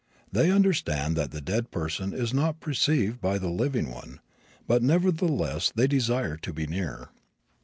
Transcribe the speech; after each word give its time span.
They 0.31 0.49
understand 0.49 1.15
that 1.17 1.29
the 1.29 1.41
dead 1.41 1.69
person 1.69 2.11
is 2.11 2.33
not 2.33 2.59
perceived 2.59 3.21
by 3.21 3.37
the 3.37 3.51
living 3.51 3.91
one, 3.91 4.19
but 4.67 4.81
nevertheless 4.81 5.69
they 5.75 5.85
desire 5.85 6.37
to 6.37 6.51
be 6.51 6.65
near. 6.65 7.09